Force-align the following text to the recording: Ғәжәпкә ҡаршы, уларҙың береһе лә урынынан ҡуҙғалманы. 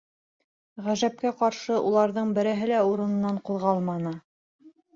Ғәжәпкә 0.87 1.31
ҡаршы, 1.41 1.77
уларҙың 1.91 2.33
береһе 2.39 2.71
лә 2.73 2.81
урынынан 2.95 3.41
ҡуҙғалманы. 3.51 4.19